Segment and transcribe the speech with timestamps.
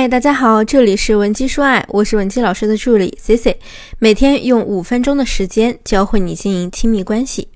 [0.00, 3.56] 嗨，大家好，这里是文姬说爱，我是文姬老师的助理 Cici，
[3.98, 7.48] 每天用五分钟的时间教会你经营亲密关系。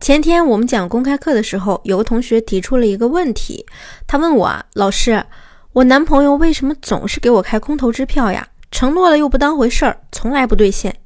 [0.00, 3.66] 前天我们讲公开课的时候，有个同学提出了一个问题，
[4.06, 5.22] 他问我啊，老师，
[5.74, 8.48] 我男朋友为什么总是给我开空头支票呀？
[8.70, 10.96] 承诺了又不当回事儿，从来不兑现。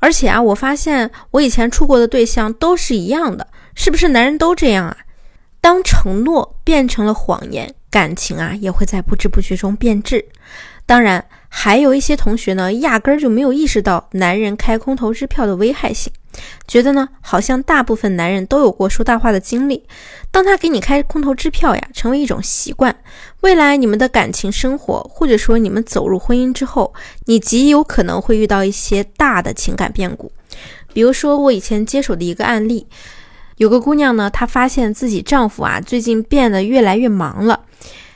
[0.00, 3.46] 而且啊，我发现我以前处过的对象都是一样的，
[3.76, 4.96] 是不是男人都这样啊？
[5.60, 7.72] 当承诺变成了谎言。
[7.92, 10.24] 感情啊，也会在不知不觉中变质。
[10.86, 16.12] 当然，还有一些同学呢，压根儿就没有意识到男人开空头支票的危害性，
[16.66, 19.84] 觉得呢，好像大部分男人都有过说大话的经历。
[20.30, 22.96] 当他给你开空头支票呀，成为一种习惯，
[23.42, 26.92] 未来你们的感情生活，或者说你们走入婚姻之后，
[27.26, 30.32] 你极有可能会遇到一些大的情感变故。
[30.92, 32.86] 比如说，我以前接手的一个案例。
[33.56, 37.60] 有个姑娘呢，她发现自己丈夫啊最近变得越来越忙了，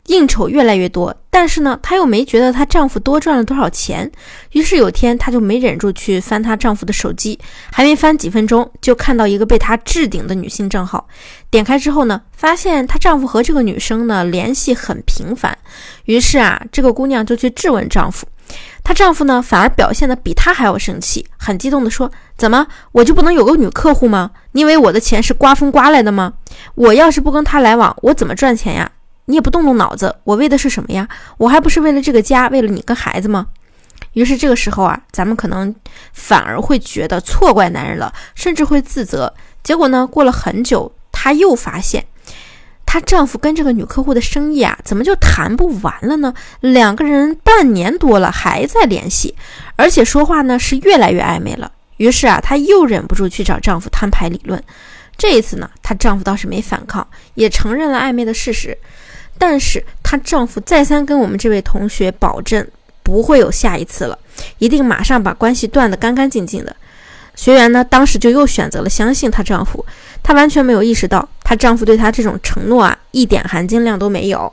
[0.07, 4.11] 应酬越来越多，但是呢，她又没觉得她丈夫多赚了多少钱。
[4.53, 7.39] 于是有天，她就没忍住去翻她丈夫的手机，
[7.71, 11.07] 还没翻几分钟，就看到一个被她置顶的女性账号。
[11.51, 15.57] 点开之后呢，发现她丈夫和这个女生呢联系很频繁。
[16.07, 18.27] 于是啊，这个姑娘就去质问丈夫。
[18.85, 24.31] 她丈夫呢，反而表现的比她还要生气，很激动的说：“怎么，我就不能有个女客户吗？
[24.53, 26.35] 你以为我的钱是刮风刮来的吗？
[26.75, 28.91] 我要是不跟他来往，我怎么赚钱呀？
[29.25, 31.09] 你也不动动脑子，我为的是什么呀？
[31.39, 33.47] 我还不是为了这个家，为了你跟孩子吗？”
[34.13, 35.75] 于是这个时候啊，咱们可能
[36.13, 39.35] 反而会觉得错怪男人了，甚至会自责。
[39.63, 42.07] 结果呢，过了很久，她又发现。
[42.97, 46.33] 她丈夫跟这个女客户的生意啊，怎么就谈不完了呢？
[46.61, 49.35] 两个人半年多了还在联系，
[49.77, 51.71] 而且说话呢是越来越暧昧了。
[51.99, 54.65] 于是啊，她又忍不住去找丈夫摊牌理论。
[55.19, 58.75] 这一次呢，她丈夫倒是没反抗，也承认了暧昧的事实。
[59.37, 62.67] 但是她丈夫再三跟我们这位同学保证，
[63.03, 64.19] 不会有下一次了，
[64.57, 66.75] 一定马上把关系断得干干净净的。
[67.37, 69.87] 学员呢，当时就又选择了相信她丈夫，
[70.23, 74.53] 她完全没有意识到，她丈夫对她这种承诺啊，一点含金量都没有。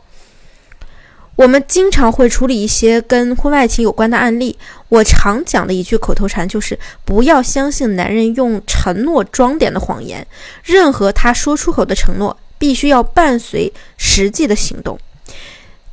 [1.36, 4.56] 我们经常会处理一些跟婚外情有关的案例，
[4.90, 10.28] 我常讲的一句口头禅就是：不要相信男人用承诺装点的谎言，
[10.64, 15.00] 任何他说出口的承诺，必须要伴随实际的行动。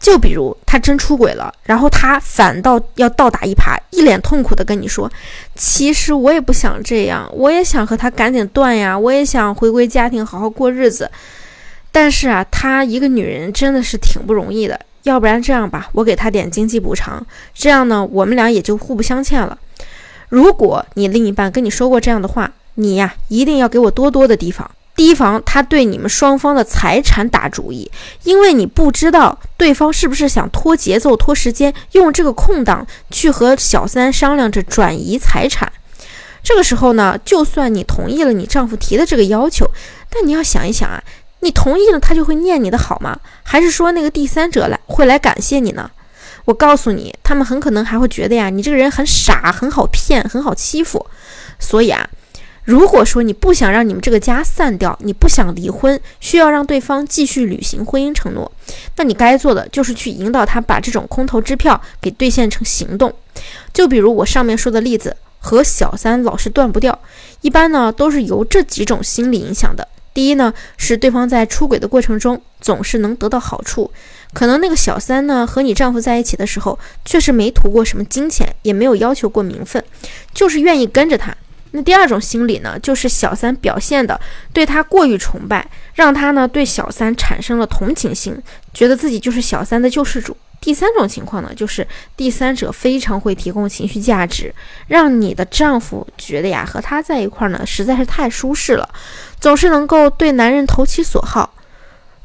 [0.00, 5.12] 就比如他真出轨了，然后他反倒要倒打一耙，一脸痛苦的跟你说
[5.55, 11.11] ：“其实我也不想这样，我也想和他赶紧断呀，我也想回归家庭，好好过日子。
[11.93, 14.81] 但是啊，她一个女人真的是挺不容易的。
[15.03, 19.59] 要不然这样吧，我给她点经济补偿，这样呢，我们俩也就互不相欠了。
[20.31, 27.91] 如果你另一半跟你说过这样的话，你呀，一定要给我多多的提防。”提防他对你们双方的财产打主意，
[28.25, 35.72] 因为你不知道对方是不是想拖节奏、拖时间，用这个空档去和小三商量着转移财产。
[36.43, 39.71] 这个时候呢，就算你同意了你丈夫提的这个要求，
[40.11, 41.03] 但你要想一想啊，
[41.41, 43.19] 你同意了他就会念你的好吗？
[43.43, 45.91] 还是说那个第三者来会来感谢你呢？
[46.44, 51.06] 我告诉你，他们很可能还会觉得呀，你这个人很傻，很好骗，很好欺负。
[51.59, 52.06] 所以啊。
[52.65, 58.50] 如果说你不想让你们这个家散掉，你不想离婚，需要让对方继续履行婚姻承诺，
[58.97, 63.12] 那你该做的就是去引导他把这种空头支票给兑现成行动。
[63.72, 66.97] 就比如我上面说的例子，和小三老是断不掉，
[67.41, 69.88] 一般呢都是由这几种心理影响的。
[70.12, 73.91] 第一呢是对方在出轨的过程中总是能得到好处，
[74.34, 79.82] 可能那个小三呢和你丈夫在一起的时候确实没图过什么金钱，也没有要求过名分，
[80.34, 81.34] 就是愿意跟着他。
[81.72, 84.20] 那第二种心理呢，就是小三表现的
[84.53, 88.36] 对他过于崇拜，让他呢对小三产生了同情心，
[88.75, 90.36] 觉得自己就是小三的救世主。
[90.60, 91.86] 第三种情况呢，就是
[92.16, 94.54] 第三者非常会提供情绪价值，
[94.88, 98.87] 让你的丈夫觉得呀和他在一块儿呢实在是太舒适了，
[99.41, 101.54] 总是能够对男人投其所好。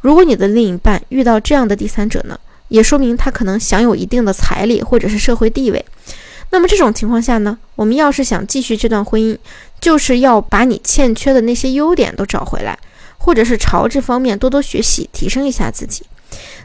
[0.01, 5.85] 如果你的另一半遇到这样的第三者呢，也说明他可能享有一定的财力或者是社会地位。
[6.51, 9.37] 那么这种情况下呢，我们要是想继续这段婚姻，
[9.81, 12.77] 就是要把你欠缺的那些优点都找回来，
[13.17, 16.05] 或者是朝这方面多多学习，提升一下自己。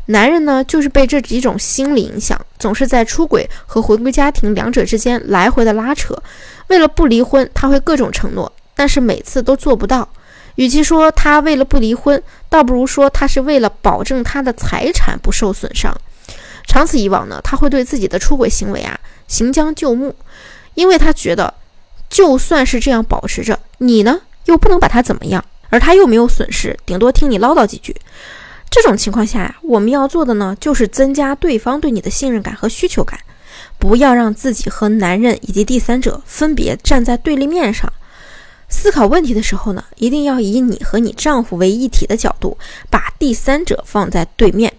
[0.06, 6.16] 男人呢，就是被这几种心理影响，总是在出轨和回归家庭两者之间来回的拉扯。
[6.68, 10.08] 为了不离婚，他会各种承诺，但是每次都做不到。
[10.56, 15.96] 与其说他为了不离婚，倒不如说他是为了保证他的财产不受损伤。
[16.70, 18.96] 长此以往呢，他会对自己的出轨行为啊。
[19.26, 20.14] 行将就木，
[20.74, 21.52] 因为他觉得，
[22.08, 27.96] 就算是这样保持着，你呢又不能把他怎么样，而他又没有损失，顶多听你唠叨几句。
[28.70, 33.18] 这种情况下呀，我们要做的呢，就是增加对方对你的信任感和需求感，
[33.80, 37.92] 不要让自己和男人以及第三者分别站在对立面上。
[38.68, 42.56] 思考问题的时候呢，一定要以你和你丈夫为一体的角度，
[42.88, 44.72] 把第三者放在对面，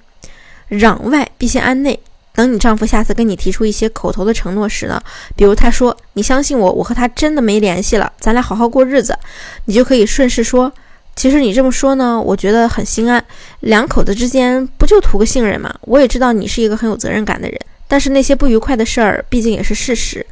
[0.71, 1.99] 攘外必先安内。
[2.33, 5.01] 等你丈夫下次跟你提出一些口头的承诺时呢，
[5.35, 9.13] 比如他说：“你相信我，我和他真的没联系了，咱俩好好过日子。”
[9.65, 10.71] 你就可以顺势说。
[11.13, 13.23] 其实你这么说呢，我觉得很心安。
[13.59, 15.75] 两口子之间不就图个信任吗？
[15.81, 20.25] 我也知道你是一个很有责任感的人，但是那些不愉快的事儿毕竟也是事实。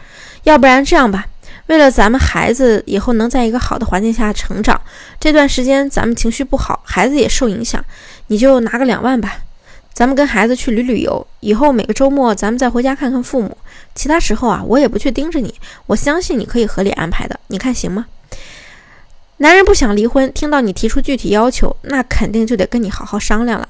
[0.43, 1.25] 要不然这样吧，
[1.67, 4.79] 为了咱们孩子以后能在一个好的环境下成长，
[5.19, 7.83] 这段时间咱们情绪不好，孩子也受影响，
[8.27, 9.39] 你就拿个两万吧，
[9.99, 11.27] 咱们跟孩子去旅旅游。
[11.41, 13.57] 以后每个周末咱们再回家看看父母，
[13.93, 15.53] 其他时候啊，我也不去盯着你，
[15.87, 18.05] 我相信你可以合理安排的，你看行吗？
[19.39, 23.67] 男人不想离婚，听到你提出具体要求，那肯定就得跟你好好商量了。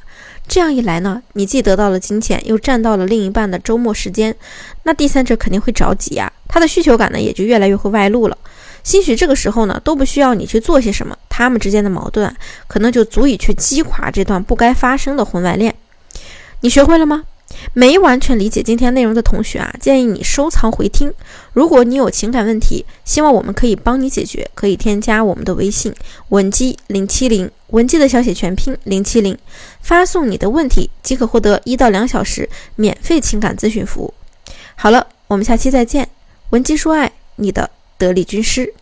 [0.47, 4.35] 这样一来呢，你既得到了金钱，又占到了另一半的周末时间，
[4.83, 8.37] 那第三者肯定会着急呀，他的需求感呢也就越来越会外露了。
[8.83, 12.31] 兴许这个时候呢，都不需要你去做些什么，他们之间的矛盾
[12.67, 15.73] 可能就足以去击垮这段不该发生的婚外恋。
[16.61, 17.23] 你学会了吗？
[17.73, 21.11] 没完全理解今天内容的同学啊，建议你收藏回听。
[21.53, 25.93] 如果你有情感问题，希望我们可以帮你解决，可以添加我们的微信
[26.29, 29.37] 文姬零七零，文姬的小写全拼零七零，
[29.81, 34.13] 发送你的问题即可获得一到两小时免费情感咨询服务。
[34.75, 36.07] 好了，我们下期再见。
[36.51, 38.73] 文姬说爱，你的得力军师。